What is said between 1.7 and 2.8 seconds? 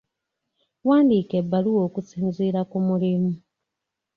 okusinziira ku